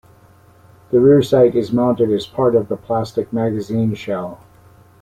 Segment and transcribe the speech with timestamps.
[0.89, 4.39] The rear sight is mounted as part of the plastic magazine shell.